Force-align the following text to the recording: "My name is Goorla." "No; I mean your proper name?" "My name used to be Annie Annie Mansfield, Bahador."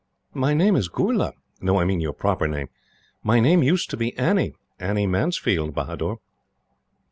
"My 0.33 0.55
name 0.55 0.75
is 0.75 0.89
Goorla." 0.89 1.33
"No; 1.61 1.77
I 1.79 1.85
mean 1.85 2.01
your 2.01 2.11
proper 2.13 2.47
name?" 2.47 2.69
"My 3.21 3.39
name 3.39 3.61
used 3.61 3.91
to 3.91 3.97
be 3.97 4.17
Annie 4.17 4.55
Annie 4.79 5.05
Mansfield, 5.05 5.75
Bahador." 5.75 6.17